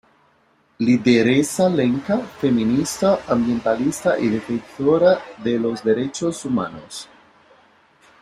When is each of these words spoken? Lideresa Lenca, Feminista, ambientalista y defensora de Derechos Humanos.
Lideresa 0.79 1.69
Lenca, 1.69 2.17
Feminista, 2.39 3.19
ambientalista 3.27 4.17
y 4.17 4.29
defensora 4.29 5.19
de 5.43 5.59
Derechos 5.83 6.43
Humanos. 6.43 7.07